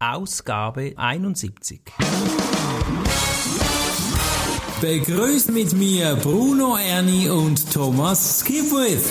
[0.00, 1.80] Ausgabe 71.
[4.80, 9.04] Begrüßt mit mir Bruno Ernie und Thomas Skipwith.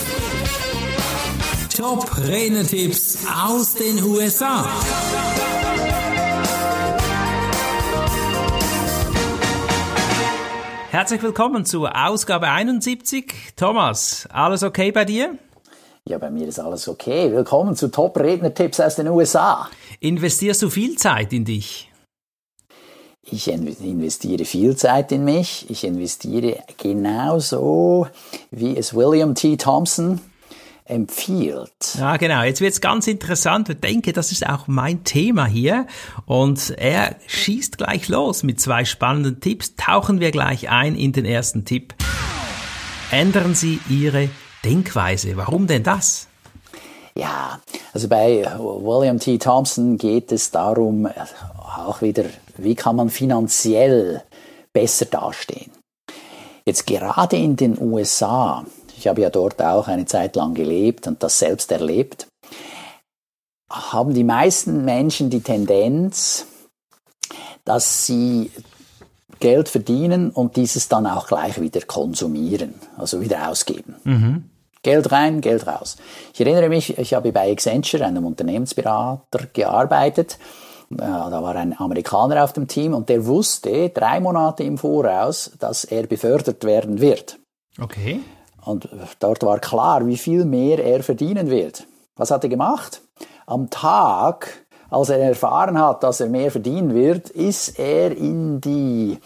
[1.76, 4.66] Top Renner-Tipps aus den USA.
[10.92, 13.34] Herzlich willkommen zur Ausgabe 71.
[13.58, 15.38] Thomas, alles okay bei dir?
[16.08, 17.34] Ja, bei mir ist alles okay.
[17.34, 19.70] Willkommen zu Top Redner-Tipps aus den USA.
[20.00, 21.92] Investierst du viel Zeit in dich?
[23.30, 25.70] Ich investiere viel Zeit in mich.
[25.70, 28.08] Ich investiere genauso,
[28.52, 29.58] wie es William T.
[29.58, 30.22] Thompson
[30.86, 31.98] empfiehlt.
[31.98, 32.42] Ja, genau.
[32.44, 33.68] Jetzt wird's ganz interessant.
[33.68, 35.88] Ich denke, das ist auch mein Thema hier.
[36.26, 39.76] Und er schießt gleich los mit zwei spannenden Tipps.
[39.76, 41.94] Tauchen wir gleich ein in den ersten Tipp.
[43.12, 44.30] Ändern Sie Ihre
[44.68, 45.38] Denkweise.
[45.38, 46.28] Warum denn das?
[47.16, 47.62] Ja,
[47.94, 49.38] also bei William T.
[49.38, 51.08] Thompson geht es darum,
[51.78, 52.26] auch wieder,
[52.58, 54.24] wie kann man finanziell
[54.74, 55.72] besser dastehen.
[56.66, 58.66] Jetzt gerade in den USA,
[58.98, 62.28] ich habe ja dort auch eine Zeit lang gelebt und das selbst erlebt,
[63.72, 66.46] haben die meisten Menschen die Tendenz,
[67.64, 68.52] dass sie
[69.40, 73.96] Geld verdienen und dieses dann auch gleich wieder konsumieren, also wieder ausgeben.
[74.04, 74.50] Mhm.
[74.88, 75.98] Geld rein, Geld raus.
[76.34, 80.40] Ich erinnere mich, ich habe bei Accenture, einem Unternehmensberater, gearbeitet.
[80.90, 85.84] Da war ein Amerikaner auf dem Team und der wusste drei Monate im Voraus, dass
[85.84, 87.38] er befördert werden wird.
[87.82, 88.22] Okay.
[88.64, 88.88] Und
[89.20, 91.86] dort war klar, wie viel mehr er verdienen wird.
[92.16, 93.02] Was hat er gemacht?
[93.46, 99.20] Am Tag als er erfahren hat, dass er mehr verdienen wird, ist er in die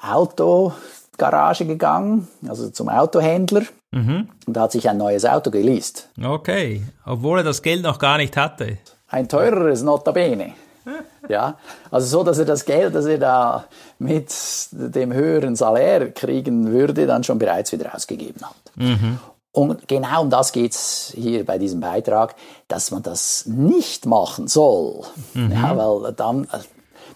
[0.00, 4.28] Autogarage gegangen, also zum Autohändler, mhm.
[4.46, 6.08] und hat sich ein neues Auto geleast.
[6.22, 8.78] Okay, obwohl er das Geld noch gar nicht hatte.
[9.08, 10.54] Ein teureres Notabene.
[11.28, 11.58] Ja,
[11.90, 13.64] also so, dass er das Geld, das er da
[13.98, 14.32] mit
[14.72, 18.56] dem höheren Salär kriegen würde, dann schon bereits wieder ausgegeben hat.
[18.76, 19.18] Mhm.
[19.52, 22.36] Und genau um das geht es hier bei diesem Beitrag,
[22.68, 25.02] dass man das nicht machen soll.
[25.34, 25.52] Mhm.
[25.52, 26.60] Ja, weil dann äh,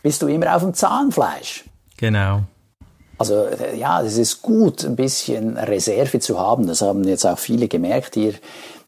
[0.03, 1.65] bist du immer auf dem Zahnfleisch.
[1.97, 2.43] Genau.
[3.23, 6.67] Also äh, ja, es ist gut, ein bisschen Reserve zu haben.
[6.67, 8.33] Das haben jetzt auch viele gemerkt hier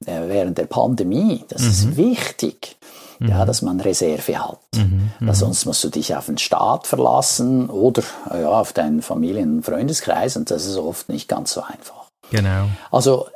[0.06, 1.44] äh, während der Pandemie.
[1.48, 1.68] Das mhm.
[1.68, 2.76] ist wichtig.
[3.20, 3.28] Mhm.
[3.28, 4.58] Ja, dass man Reserve hat.
[4.74, 5.12] Mhm.
[5.20, 5.34] mhm.
[5.34, 10.36] sonst musst du dich auf den Staat verlassen oder ja, auf deinen Familien- und Freundeskreis
[10.36, 12.10] und das ist oft nicht ganz so einfach.
[12.32, 12.66] Genau.
[12.90, 13.28] Also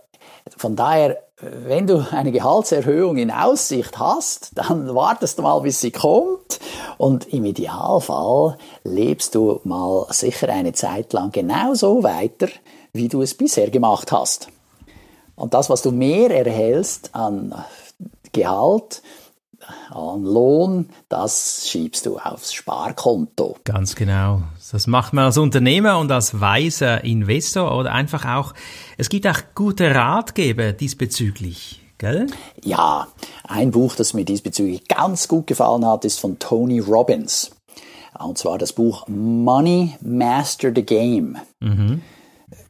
[0.56, 5.92] von daher, wenn du eine Gehaltserhöhung in Aussicht hast, dann wartest du mal, bis sie
[5.92, 6.58] kommt
[6.96, 12.48] und im Idealfall lebst du mal sicher eine Zeit lang genauso weiter,
[12.92, 14.48] wie du es bisher gemacht hast.
[15.36, 17.54] Und das, was du mehr erhältst an
[18.32, 19.02] Gehalt,
[19.90, 23.56] an Lohn, das schiebst du aufs Sparkonto.
[23.64, 24.42] Ganz genau.
[24.70, 28.54] Das macht man als Unternehmer und als weiser Investor oder einfach auch,
[28.96, 31.80] es gibt auch gute Ratgeber diesbezüglich.
[31.98, 32.28] Gell?
[32.62, 33.08] Ja,
[33.44, 37.50] ein Buch, das mir diesbezüglich ganz gut gefallen hat, ist von Tony Robbins.
[38.18, 41.36] Und zwar das Buch Money Master the Game.
[41.60, 42.02] Mhm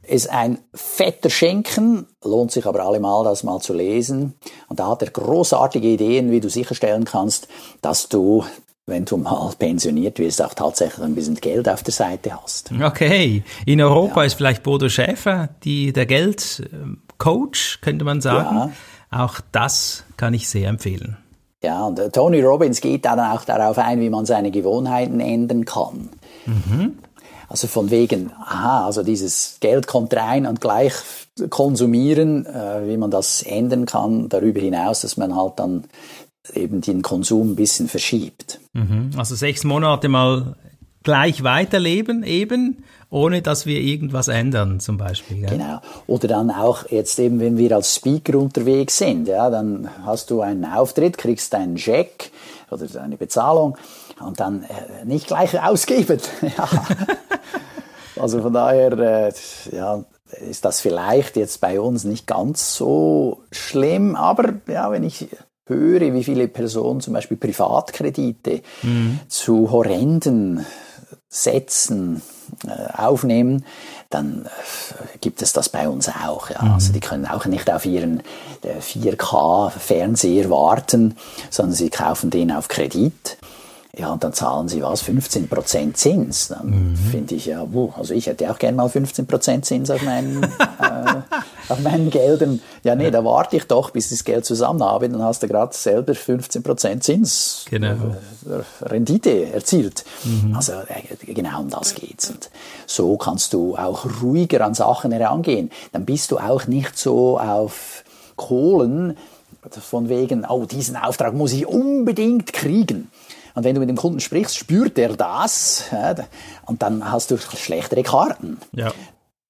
[0.09, 4.33] ist ein fetter Schenken, lohnt sich aber allemal, das mal zu lesen.
[4.67, 7.47] Und da hat er großartige Ideen, wie du sicherstellen kannst,
[7.81, 8.43] dass du,
[8.85, 12.71] wenn du mal pensioniert wirst, auch tatsächlich ein bisschen Geld auf der Seite hast.
[12.81, 13.43] Okay.
[13.65, 14.27] In Europa ja.
[14.27, 18.55] ist vielleicht Bodo Schäfer die, der Geldcoach, könnte man sagen.
[18.55, 18.71] Ja.
[19.11, 21.17] Auch das kann ich sehr empfehlen.
[21.61, 25.65] Ja, und äh, Tony Robbins geht dann auch darauf ein, wie man seine Gewohnheiten ändern
[25.65, 26.09] kann.
[26.45, 26.97] Mhm.
[27.49, 30.93] Also von wegen, aha, also dieses Geld kommt rein und gleich
[31.49, 35.85] konsumieren, äh, wie man das ändern kann, darüber hinaus, dass man halt dann
[36.53, 38.59] eben den Konsum ein bisschen verschiebt.
[38.73, 39.11] Mhm.
[39.17, 40.55] Also sechs Monate mal
[41.03, 45.39] gleich weiterleben eben, ohne dass wir irgendwas ändern zum Beispiel.
[45.39, 45.49] Ja?
[45.49, 45.81] Genau.
[46.07, 50.41] Oder dann auch jetzt eben, wenn wir als Speaker unterwegs sind, ja, dann hast du
[50.41, 52.31] einen Auftritt, kriegst einen Scheck
[52.69, 53.77] oder eine Bezahlung
[54.21, 56.19] und dann äh, nicht gleich ausgeben.
[56.41, 56.69] ja.
[58.19, 59.33] Also von daher äh,
[59.71, 60.03] ja,
[60.49, 65.29] ist das vielleicht jetzt bei uns nicht ganz so schlimm, aber ja, wenn ich
[65.65, 69.19] höre, wie viele Personen zum Beispiel Privatkredite mhm.
[69.27, 70.65] zu horrenden
[71.29, 72.23] Sätzen
[72.67, 73.63] äh, aufnehmen,
[74.09, 76.49] dann äh, gibt es das bei uns auch.
[76.49, 76.63] Ja.
[76.63, 76.71] Mhm.
[76.71, 78.23] Also die können auch nicht auf ihren
[78.63, 81.15] 4K-Fernseher warten,
[81.51, 83.37] sondern sie kaufen den auf Kredit.
[83.97, 85.03] Ja, und dann zahlen sie was?
[85.03, 86.49] 15% Zins.
[86.49, 86.95] Dann mhm.
[86.95, 90.43] finde ich ja, wuh, also ich hätte auch gerne mal 15% Zins auf meinen,
[90.79, 91.21] äh,
[91.67, 92.61] auf meinen Geldern.
[92.83, 93.11] Ja, nee, ja.
[93.11, 96.13] da warte ich doch, bis ich das Geld zusammen habe, dann hast du gerade selber
[96.13, 97.89] 15% Zins genau.
[97.89, 100.05] äh, Rendite erzielt.
[100.23, 100.55] Mhm.
[100.55, 102.29] Also äh, genau um das geht's.
[102.29, 102.51] Und
[102.85, 105.71] so kannst du auch ruhiger an Sachen herangehen.
[105.93, 108.03] Dann bist du auch nicht so auf
[108.35, 109.17] Kohlen
[109.69, 113.09] von wegen, oh, diesen Auftrag muss ich unbedingt kriegen.
[113.59, 115.83] Und wenn du mit dem Kunden sprichst, spürt er das
[116.65, 118.57] und dann hast du schlechtere Karten.
[118.71, 118.93] Ja.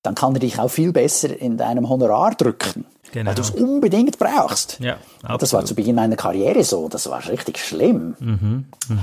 [0.01, 2.85] Dann kann er dich auch viel besser in deinem Honorar drücken.
[3.11, 3.29] Genau.
[3.29, 4.79] Weil du es unbedingt brauchst.
[4.79, 4.97] Ja,
[5.37, 6.87] das war zu Beginn meiner Karriere so.
[6.89, 8.15] Das war richtig schlimm.
[8.19, 8.97] Mhm, mh.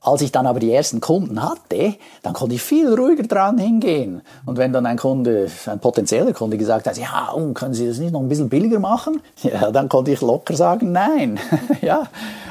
[0.00, 4.22] Als ich dann aber die ersten Kunden hatte, dann konnte ich viel ruhiger dran hingehen.
[4.46, 8.12] Und wenn dann ein Kunde, ein potenzieller Kunde gesagt hat, ja, können Sie das nicht
[8.12, 9.20] noch ein bisschen billiger machen?
[9.48, 11.40] Ja, dann konnte ich locker sagen, nein.
[11.80, 12.08] ja,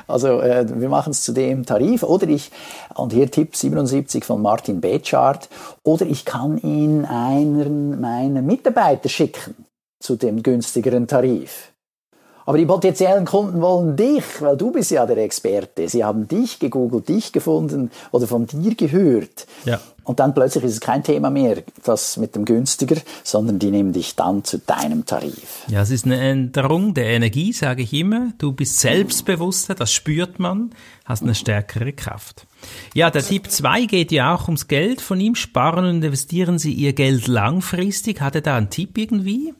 [0.07, 2.01] also äh, wir machen es zu dem Tarif.
[2.01, 2.50] Oder ich,
[2.95, 5.48] und hier Tipp 77 von Martin Betschart,
[5.83, 9.66] oder ich kann ihn einen meiner Mitarbeiter schicken
[9.99, 11.71] zu dem günstigeren Tarif.
[12.47, 15.89] Aber die potenziellen Kunden wollen dich, weil du bist ja der Experte.
[15.89, 19.47] Sie haben dich gegoogelt, dich gefunden oder von dir gehört.
[19.65, 19.81] Ja.
[20.05, 22.95] Und dann plötzlich ist es kein Thema mehr, das mit dem günstiger,
[23.25, 25.65] sondern die nehmen dich dann zu deinem Tarif.
[25.67, 28.31] Ja, es ist eine Änderung der Energie, sage ich immer.
[28.38, 30.69] Du bist selbstbewusster, das spürt man,
[31.03, 32.47] hast eine stärkere Kraft.
[32.94, 35.01] Ja, der Tipp 2 geht ja auch ums Geld.
[35.01, 38.21] Von ihm sparen und investieren Sie Ihr Geld langfristig.
[38.21, 39.53] Hat er da einen Tipp irgendwie?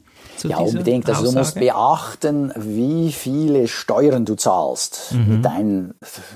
[0.44, 1.10] Ja, unbedingt.
[1.10, 5.36] Also du musst beachten, wie viele Steuern du zahlst mhm.
[5.36, 5.94] mit deinen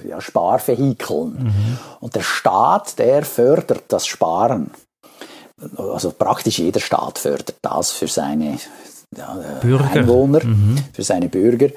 [0.08, 1.44] ja, Sparvehikeln.
[1.44, 1.78] Mhm.
[2.00, 4.72] Und der Staat, der fördert das Sparen.
[5.78, 8.58] Also praktisch jeder Staat fördert das für seine
[9.62, 9.92] Bürger.
[9.92, 10.78] Einwohner, mhm.
[10.94, 11.70] für seine Bürger.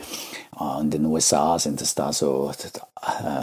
[0.81, 2.53] In den USA sind es da so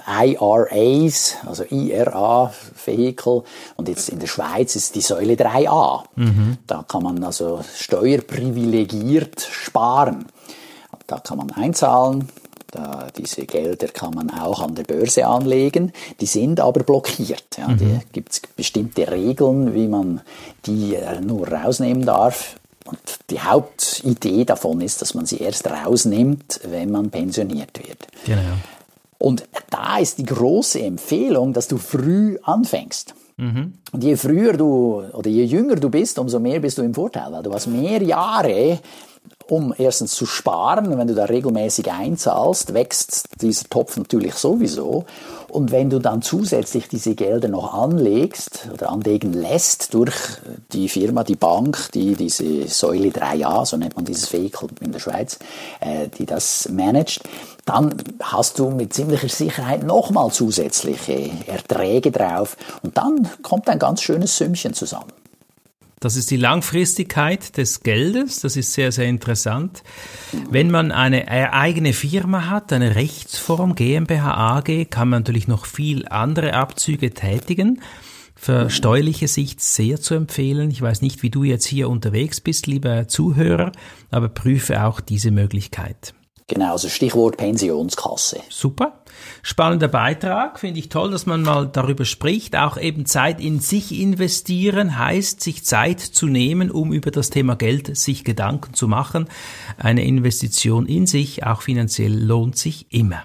[0.07, 3.43] äh, IRAs, also IRA-Vehikel.
[3.75, 6.03] Und jetzt in der Schweiz ist die Säule 3a.
[6.15, 6.57] Mhm.
[6.67, 10.25] Da kann man also steuerprivilegiert sparen.
[11.07, 12.29] Da kann man einzahlen.
[12.71, 15.91] Da, diese Gelder kann man auch an der Börse anlegen.
[16.21, 17.57] Die sind aber blockiert.
[17.57, 17.67] Ja.
[17.67, 17.77] Mhm.
[17.77, 20.21] Da gibt es bestimmte Regeln, wie man
[20.65, 22.55] die äh, nur rausnehmen darf.
[22.85, 22.99] Und
[23.29, 28.07] die Hauptidee davon ist, dass man sie erst rausnimmt, wenn man pensioniert wird.
[28.25, 28.41] Genau.
[29.17, 33.13] Und da ist die große Empfehlung, dass du früh anfängst.
[33.37, 33.73] Mhm.
[33.91, 37.31] Und je früher du oder je jünger du bist, umso mehr bist du im Vorteil,
[37.31, 38.79] weil du hast mehr Jahre,
[39.51, 40.97] um erstens zu sparen.
[40.97, 45.05] Wenn du da regelmäßig einzahlst, wächst dieser Topf natürlich sowieso.
[45.49, 50.15] Und wenn du dann zusätzlich diese Gelder noch anlegst oder anlegen lässt durch
[50.71, 54.99] die Firma, die Bank, die diese Säule 3a, so nennt man dieses Vehikel in der
[54.99, 55.37] Schweiz,
[55.81, 57.21] äh, die das managt,
[57.65, 64.01] dann hast du mit ziemlicher Sicherheit nochmal zusätzliche Erträge drauf und dann kommt ein ganz
[64.01, 65.11] schönes Sümmchen zusammen.
[66.01, 68.39] Das ist die Langfristigkeit des Geldes.
[68.39, 69.83] Das ist sehr, sehr interessant.
[70.49, 76.07] Wenn man eine eigene Firma hat, eine Rechtsform GmbH AG, kann man natürlich noch viel
[76.07, 77.81] andere Abzüge tätigen.
[78.35, 80.71] Für steuerliche Sicht sehr zu empfehlen.
[80.71, 83.71] Ich weiß nicht, wie du jetzt hier unterwegs bist, lieber Zuhörer,
[84.09, 86.15] aber prüfe auch diese Möglichkeit.
[86.47, 88.41] Genau, also Stichwort Pensionskasse.
[88.49, 89.03] Super.
[89.41, 90.59] Spannender Beitrag.
[90.59, 92.55] Finde ich toll, dass man mal darüber spricht.
[92.55, 97.55] Auch eben Zeit in sich investieren heißt, sich Zeit zu nehmen, um über das Thema
[97.55, 99.27] Geld sich Gedanken zu machen.
[99.77, 103.23] Eine Investition in sich, auch finanziell, lohnt sich immer.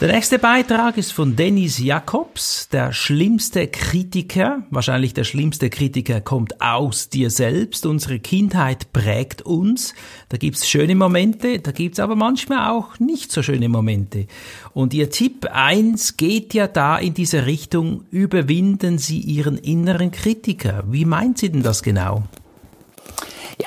[0.00, 4.62] Der nächste Beitrag ist von Dennis Jacobs, der schlimmste Kritiker.
[4.70, 7.84] Wahrscheinlich der schlimmste Kritiker kommt aus dir selbst.
[7.84, 9.94] Unsere Kindheit prägt uns.
[10.28, 14.28] Da gibt's schöne Momente, da gibt's aber manchmal auch nicht so schöne Momente.
[14.72, 20.84] Und ihr Tipp eins geht ja da in diese Richtung, überwinden Sie Ihren inneren Kritiker.
[20.86, 22.22] Wie meint sie denn das genau?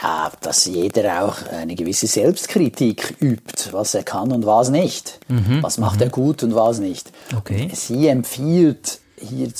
[0.01, 5.19] Ja, dass jeder auch eine gewisse Selbstkritik übt, was er kann und was nicht.
[5.27, 5.61] Mhm.
[5.61, 6.03] Was macht mhm.
[6.03, 7.11] er gut und was nicht.
[7.35, 7.69] Okay.
[7.73, 9.51] Sie empfiehlt hier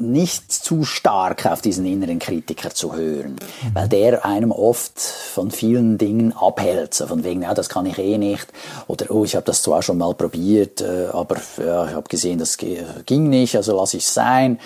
[0.00, 3.74] nicht zu stark auf diesen inneren Kritiker zu hören, mhm.
[3.74, 7.98] weil der einem oft von vielen Dingen abhält, so von wegen, ja, das kann ich
[7.98, 8.46] eh nicht,
[8.86, 12.38] oder oh, ich habe das zwar schon mal probiert, äh, aber ja, ich habe gesehen,
[12.38, 14.58] das ging nicht, also lasse ich sein.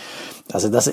[0.52, 0.88] Also das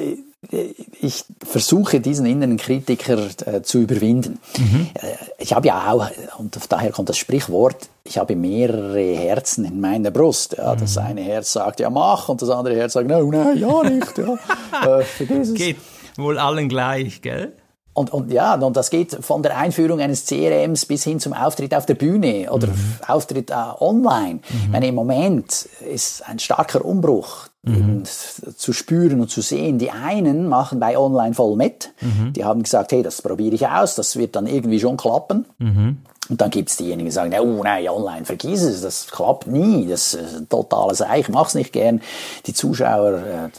[0.50, 4.40] ich versuche diesen inneren Kritiker äh, zu überwinden.
[4.58, 4.90] Mhm.
[4.96, 9.80] Äh, ich habe ja auch, und daher kommt das Sprichwort, ich habe mehrere Herzen in
[9.80, 10.56] meiner Brust.
[10.58, 11.04] Ja, das mhm.
[11.04, 14.18] eine Herz sagt, ja mach, und das andere Herz sagt, no, nein, ja nicht.
[14.18, 15.00] Ja.
[15.00, 15.54] äh.
[15.54, 15.78] Geht
[16.18, 17.54] wohl allen gleich, gell?
[17.94, 21.76] Und, und ja, und das geht von der Einführung eines CRMs bis hin zum Auftritt
[21.76, 22.96] auf der Bühne oder mhm.
[23.06, 24.36] Auftritt äh, online.
[24.36, 24.60] Mhm.
[24.64, 28.04] Ich meine, im Moment ist ein starker Umbruch mhm.
[28.06, 29.78] zu spüren und zu sehen.
[29.78, 31.92] Die einen machen bei Online voll mit.
[32.00, 32.32] Mhm.
[32.32, 35.46] Die haben gesagt, hey, das probiere ich aus, das wird dann irgendwie schon klappen.
[35.58, 35.98] Mhm.
[36.30, 40.14] Und dann gibt's diejenigen, die sagen, oh nein, online, vergiss es, das klappt nie, das
[40.14, 42.00] ist ein totales Eich, mach's nicht gern,
[42.46, 43.50] die Zuschauer äh,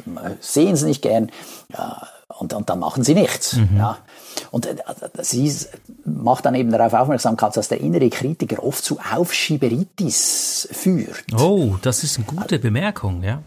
[0.41, 1.31] sehen es nicht gern.
[1.71, 2.09] Ja,
[2.39, 3.57] und, und dann machen sie nichts.
[3.57, 3.77] Mhm.
[3.77, 3.99] Ja.
[4.51, 4.77] Und äh,
[5.21, 5.53] sie
[6.05, 11.25] macht dann eben darauf aufmerksam, dass der innere Kritiker oft zu Aufschieberitis führt.
[11.39, 13.43] Oh, das ist eine gute Bemerkung, ja.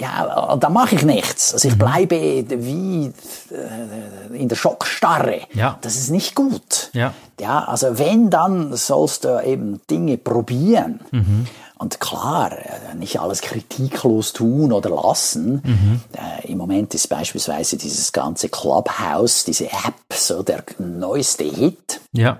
[0.00, 1.52] Ja, da mache ich nichts.
[1.52, 1.78] Also ich mhm.
[1.78, 3.06] bleibe wie
[3.50, 5.40] äh, in der Schockstarre.
[5.54, 5.78] Ja.
[5.80, 6.90] Das ist nicht gut.
[6.92, 7.14] Ja.
[7.40, 11.00] Ja, also wenn, dann sollst du eben Dinge probieren.
[11.10, 11.46] Mhm.
[11.78, 15.62] Und klar, äh, nicht alles kritiklos tun oder lassen.
[15.64, 16.00] Mhm.
[16.12, 22.00] Äh, Im Moment ist beispielsweise dieses ganze Clubhouse, diese App, so der neueste Hit.
[22.12, 22.38] Ja.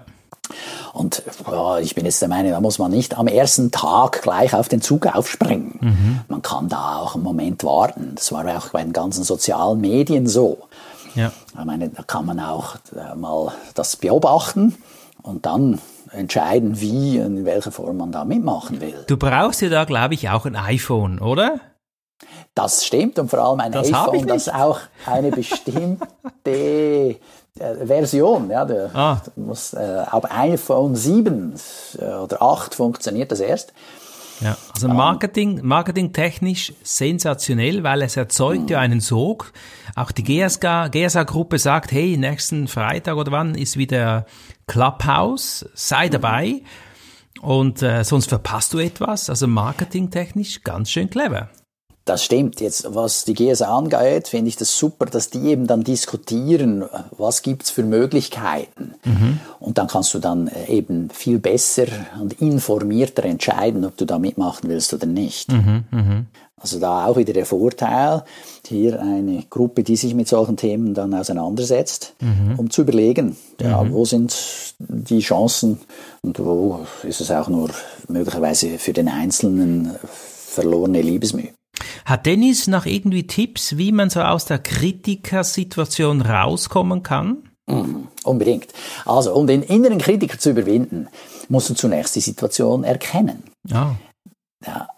[0.93, 4.55] Und ja, ich bin jetzt der Meinung, da muss man nicht am ersten Tag gleich
[4.55, 5.79] auf den Zug aufspringen.
[5.81, 6.21] Mhm.
[6.27, 8.13] Man kann da auch einen Moment warten.
[8.17, 10.59] Das war auch bei den ganzen sozialen Medien so.
[11.15, 11.33] Ja.
[11.57, 14.77] Ich meine, da kann man auch äh, mal das beobachten
[15.23, 15.81] und dann
[16.13, 19.05] entscheiden, wie und in welcher Form man da mitmachen will.
[19.07, 21.61] Du brauchst ja da, glaube ich, auch ein iPhone, oder?
[22.55, 26.01] Das stimmt und vor allem ein das iPhone, das auch eine bestimmte
[26.45, 27.17] äh,
[27.59, 29.21] Version, ja, der, ah.
[29.37, 31.55] muss, äh, ab iPhone 7
[31.99, 33.73] äh, oder 8 funktioniert das erst.
[34.41, 39.53] Ja, also Marketing, marketingtechnisch sensationell, weil es erzeugt ja einen Sog.
[39.97, 44.27] Auch die GSK, GSA-Gruppe sagt, hey, nächsten Freitag oder wann ist wieder
[44.67, 46.11] Clubhouse, sei mhm.
[46.11, 46.63] dabei.
[47.41, 49.31] Und äh, sonst verpasst du etwas.
[49.31, 51.51] Also marketingtechnisch ganz schön clever.
[52.09, 52.63] Das stimmt.
[52.63, 56.85] Jetzt, was die GSA angeht, finde ich das super, dass die eben dann diskutieren,
[57.19, 58.95] was gibt's für Möglichkeiten.
[59.05, 59.41] Mhm.
[59.61, 61.87] Und dann kannst du dann äh, eben viel besser
[62.19, 65.53] und informierter entscheiden, ob du da mitmachen willst oder nicht.
[65.53, 66.25] Mhm, mh.
[66.57, 68.25] Also da auch wieder der Vorteil,
[68.67, 72.59] hier eine Gruppe, die sich mit solchen Themen dann auseinandersetzt, mhm.
[72.59, 73.93] um zu überlegen, ja, mhm.
[73.93, 74.35] wo sind
[74.79, 75.79] die Chancen
[76.23, 77.69] und wo ist es auch nur
[78.09, 81.51] möglicherweise für den Einzelnen verlorene Liebesmühe.
[82.05, 87.49] Hat Dennis noch irgendwie Tipps, wie man so aus der Kritikersituation rauskommen kann?
[87.67, 88.73] Mhm, unbedingt.
[89.05, 91.09] Also, um den inneren Kritiker zu überwinden,
[91.49, 93.43] musst du zunächst die Situation erkennen.
[93.67, 93.97] Ja.
[94.65, 94.89] ja.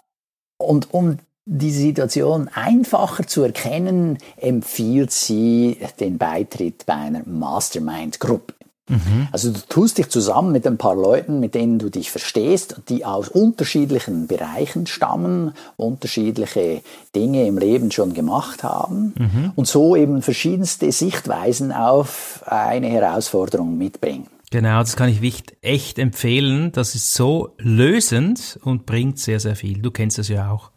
[0.57, 8.53] Und um die Situation einfacher zu erkennen, empfiehlt sie den Beitritt bei einer Mastermind-Gruppe.
[8.91, 9.27] Mhm.
[9.31, 13.05] Also du tust dich zusammen mit ein paar Leuten, mit denen du dich verstehst, die
[13.05, 16.81] aus unterschiedlichen Bereichen stammen, unterschiedliche
[17.15, 19.51] Dinge im Leben schon gemacht haben mhm.
[19.55, 24.27] und so eben verschiedenste Sichtweisen auf eine Herausforderung mitbringen.
[24.51, 26.73] Genau, das kann ich echt empfehlen.
[26.73, 29.81] Das ist so lösend und bringt sehr, sehr viel.
[29.81, 30.71] Du kennst das ja auch.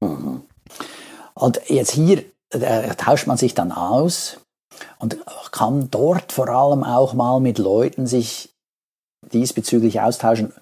[0.00, 0.42] Mhm.
[1.34, 4.40] Und jetzt hier äh, tauscht man sich dann aus
[4.98, 5.18] und
[5.50, 8.50] kann dort vor allem auch mal mit Leuten sich
[9.32, 10.52] diesbezüglich austauschen,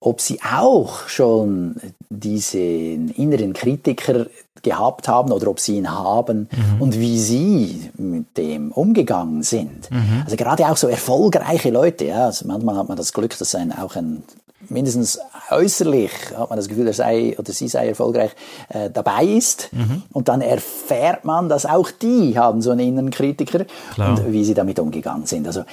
[0.00, 1.76] ob sie auch schon
[2.10, 4.26] diesen inneren Kritiker
[4.62, 6.82] gehabt haben oder ob sie ihn haben mhm.
[6.82, 9.90] und wie sie mit dem umgegangen sind.
[9.90, 10.22] Mhm.
[10.24, 13.72] Also gerade auch so erfolgreiche Leute, ja, also manchmal hat man das Glück, dass ein,
[13.72, 14.22] auch ein
[14.72, 15.18] mindestens
[15.50, 18.30] äußerlich hat man das Gefühl, er sei oder sie sei erfolgreich
[18.68, 19.68] äh, dabei ist.
[19.72, 20.02] Mhm.
[20.12, 24.10] Und dann erfährt man, dass auch die haben so einen inneren Kritiker Klar.
[24.10, 25.46] und wie sie damit umgegangen sind.
[25.46, 25.64] Also äh,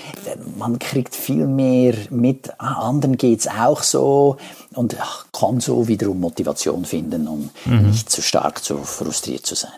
[0.57, 4.37] man kriegt viel mehr mit, ah, anderen geht's auch so
[4.75, 7.87] und ach, kann so wiederum Motivation finden, um mhm.
[7.87, 9.71] nicht zu stark zu frustriert zu sein.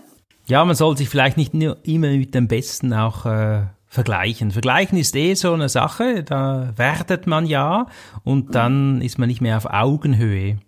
[0.47, 3.61] Ja, man soll sich vielleicht nicht nur immer mit dem Besten auch äh
[3.91, 4.51] vergleichen.
[4.51, 7.87] Vergleichen ist eh so eine Sache, da wertet man ja
[8.23, 10.59] und dann ist man nicht mehr auf Augenhöhe.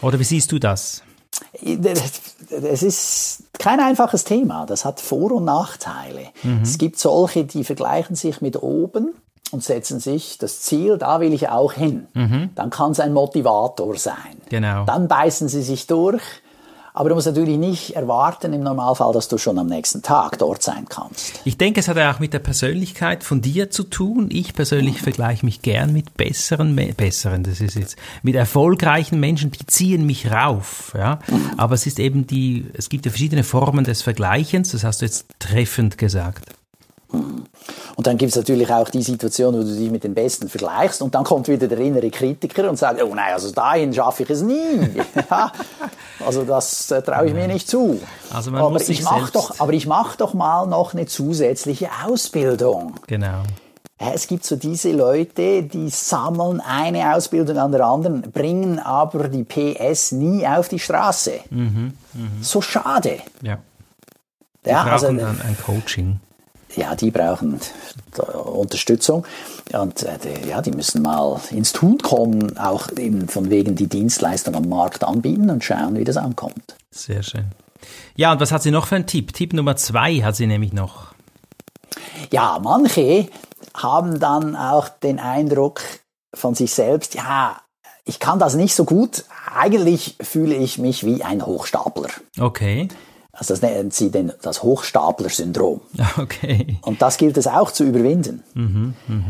[0.00, 1.02] Oder wie siehst du das?
[1.60, 4.64] Es ist kein einfaches Thema.
[4.64, 6.28] Das hat Vor- und Nachteile.
[6.44, 6.60] Mhm.
[6.62, 9.12] Es gibt solche, die vergleichen sich mit oben
[9.50, 12.06] und setzen sich das Ziel, da will ich auch hin.
[12.14, 12.50] Mhm.
[12.54, 14.40] Dann kann es ein Motivator sein.
[14.48, 14.84] Genau.
[14.84, 16.22] Dann beißen sie sich durch
[16.92, 20.62] aber du musst natürlich nicht erwarten im Normalfall, dass du schon am nächsten Tag dort
[20.62, 21.40] sein kannst.
[21.44, 24.28] Ich denke, es hat ja auch mit der Persönlichkeit von dir zu tun.
[24.30, 25.04] Ich persönlich mhm.
[25.04, 30.30] vergleiche mich gern mit besseren, besseren, das ist jetzt, mit erfolgreichen Menschen, die ziehen mich
[30.30, 31.20] rauf, ja.
[31.28, 31.52] Mhm.
[31.56, 35.06] Aber es ist eben die, es gibt ja verschiedene Formen des Vergleichens, das hast du
[35.06, 36.44] jetzt treffend gesagt.
[38.00, 38.00] Mhm.
[38.00, 41.02] Und dann gibt es natürlich auch die Situation, wo du dich mit den Besten vergleichst
[41.02, 44.30] und dann kommt wieder der innere Kritiker und sagt, oh nein, also dahin schaffe ich
[44.30, 45.02] es nie.
[46.24, 48.00] also das äh, traue ich mir nicht zu.
[48.32, 52.94] Also aber, ich mach doch, aber ich mache doch mal noch eine zusätzliche Ausbildung.
[53.06, 53.42] Genau.
[53.98, 59.44] Es gibt so diese Leute, die sammeln eine Ausbildung an der anderen, bringen aber die
[59.44, 61.40] PS nie auf die Straße.
[62.40, 63.18] So schade.
[63.42, 63.58] Ja.
[64.64, 66.20] Ja, Wir also, brauchen dann ein Coaching.
[66.76, 67.60] Ja, die brauchen
[68.44, 69.24] Unterstützung
[69.72, 73.88] und äh, die, ja, die müssen mal ins Tun kommen, auch eben von wegen die
[73.88, 76.76] Dienstleistung am Markt anbieten und schauen, wie das ankommt.
[76.90, 77.46] Sehr schön.
[78.16, 79.32] Ja, und was hat sie noch für einen Tipp?
[79.32, 81.14] Tipp Nummer zwei hat sie nämlich noch.
[82.30, 83.28] Ja, manche
[83.74, 85.80] haben dann auch den Eindruck
[86.34, 87.60] von sich selbst, ja,
[88.04, 89.24] ich kann das nicht so gut.
[89.54, 92.08] Eigentlich fühle ich mich wie ein Hochstapler.
[92.38, 92.88] Okay.
[93.40, 95.80] Also das nennen sie den, das Hochstapler-Syndrom.
[96.18, 96.76] Okay.
[96.82, 98.42] Und das gilt es auch zu überwinden.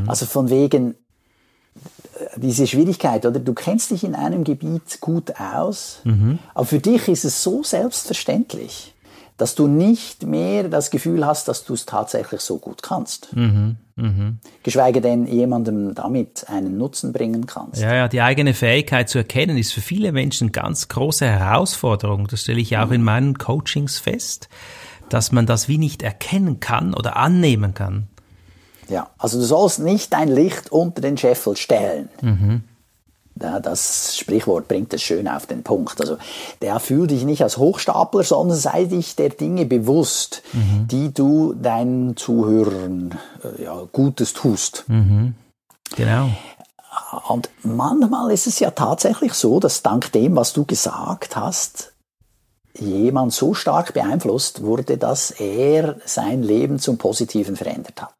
[0.09, 3.39] Also von wegen äh, diese Schwierigkeit, oder?
[3.39, 6.01] Du kennst dich in einem Gebiet gut aus,
[6.55, 8.95] aber für dich ist es so selbstverständlich,
[9.41, 13.35] dass du nicht mehr das Gefühl hast, dass du es tatsächlich so gut kannst.
[14.63, 17.81] Geschweige denn jemandem damit einen Nutzen bringen kannst.
[17.81, 22.27] Ja, ja, die eigene Fähigkeit zu erkennen ist für viele Menschen eine ganz große Herausforderung.
[22.29, 24.51] Das stelle ich auch in meinen Coachings fest,
[25.09, 28.09] dass man das wie nicht erkennen kann oder annehmen kann.
[28.91, 32.11] Ja, also du sollst nicht dein Licht unter den Scheffel stellen.
[33.43, 36.01] Ja, das Sprichwort bringt es schön auf den Punkt.
[36.01, 36.19] Also
[36.61, 40.43] der fühl dich nicht als Hochstapler, sondern sei dich der Dinge bewusst,
[40.91, 44.85] die du deinen Zuhörern äh, ja, Gutes tust.
[45.97, 46.31] Genau.
[47.29, 51.93] Und manchmal ist es ja tatsächlich so, dass dank dem, was du gesagt hast,
[52.79, 58.15] jemand so stark beeinflusst wurde, dass er sein Leben zum Positiven verändert hat.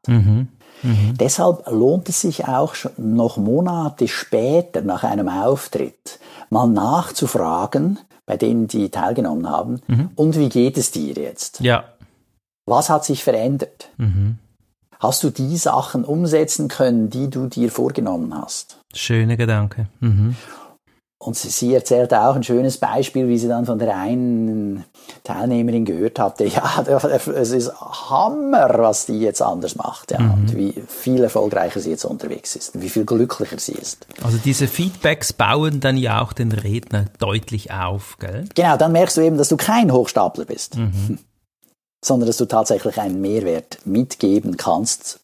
[0.83, 6.19] Deshalb lohnt es sich auch noch Monate später nach einem Auftritt
[6.51, 9.81] mal nachzufragen bei denen, die teilgenommen haben,
[10.15, 11.61] und wie geht es dir jetzt?
[11.61, 11.85] Ja.
[12.67, 13.91] Was hat sich verändert?
[15.01, 18.79] Hast du die Sachen umsetzen können, die du dir vorgenommen hast?
[18.95, 19.87] Schöner Gedanke.
[19.99, 20.37] Mhm.
[21.23, 24.87] Und sie, erzählte auch ein schönes Beispiel, wie sie dann von der einen
[25.23, 30.83] Teilnehmerin gehört hatte, ja, es ist Hammer, was die jetzt anders macht, ja, und wie
[30.89, 34.07] viel erfolgreicher sie jetzt unterwegs ist, und wie viel glücklicher sie ist.
[34.23, 38.47] Also diese Feedbacks bauen dann ja auch den Redner deutlich auf, gell?
[38.55, 40.79] Genau, dann merkst du eben, dass du kein Hochstapler bist,
[42.03, 45.21] sondern dass du tatsächlich einen Mehrwert mitgeben kannst,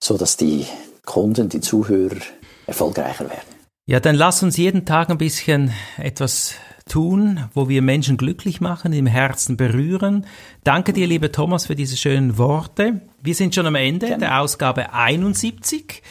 [0.00, 0.66] so dass die
[1.06, 2.20] Kunden, die Zuhörer
[2.66, 3.57] erfolgreicher werden.
[3.88, 8.92] Ja, dann lass uns jeden Tag ein bisschen etwas tun, wo wir Menschen glücklich machen,
[8.92, 10.26] im Herzen berühren.
[10.62, 13.00] Danke dir, lieber Thomas, für diese schönen Worte.
[13.22, 16.02] Wir sind schon am Ende der Ausgabe 71.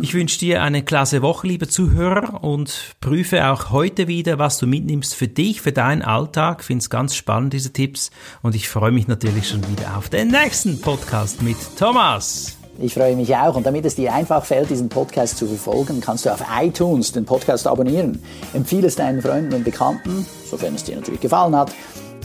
[0.00, 4.68] Ich wünsche dir eine klasse Woche, liebe Zuhörer, und prüfe auch heute wieder, was du
[4.68, 6.62] mitnimmst für dich, für deinen Alltag.
[6.62, 8.12] Finde es ganz spannend, diese Tipps.
[8.42, 12.57] Und ich freue mich natürlich schon wieder auf den nächsten Podcast mit Thomas.
[12.80, 13.56] Ich freue mich auch.
[13.56, 17.24] Und damit es dir einfach fällt, diesen Podcast zu verfolgen, kannst du auf iTunes den
[17.24, 18.22] Podcast abonnieren.
[18.54, 21.72] Empfehle es deinen Freunden und Bekannten, sofern es dir natürlich gefallen hat.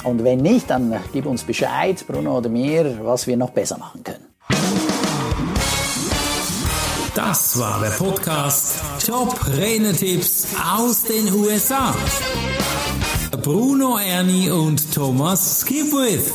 [0.03, 4.03] Und wenn nicht, dann gib uns Bescheid, Bruno oder mir, was wir noch besser machen
[4.03, 4.25] können.
[7.15, 11.95] Das war der Podcast Top Renetipps aus den USA.
[13.41, 16.31] Bruno Ernie und Thomas Skipwith.